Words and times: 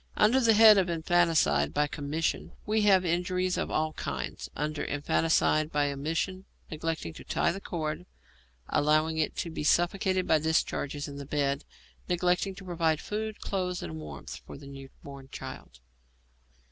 Under 0.17 0.39
the 0.39 0.55
head 0.55 0.79
of 0.79 0.89
infanticide 0.89 1.75
by 1.75 1.85
commission, 1.85 2.53
we 2.65 2.81
have 2.81 3.05
injuries 3.05 3.55
of 3.55 3.69
all 3.69 3.93
kinds; 3.93 4.49
under 4.55 4.81
infanticide 4.83 5.71
by 5.71 5.91
omission, 5.91 6.45
neglecting 6.71 7.13
to 7.13 7.23
tie 7.23 7.51
the 7.51 7.61
cord, 7.61 8.07
allowing 8.67 9.19
it 9.19 9.35
to 9.35 9.51
be 9.51 9.63
suffocated 9.63 10.25
by 10.27 10.39
discharges 10.39 11.07
in 11.07 11.17
the 11.17 11.25
bed, 11.27 11.65
neglect 12.09 12.41
to 12.45 12.65
provide 12.65 12.99
food, 12.99 13.41
clothes, 13.41 13.83
and 13.83 13.97
warmth, 13.99 14.41
for 14.47 14.57
the 14.57 14.65
new 14.65 14.89
born 15.03 15.29
child. 15.31 15.79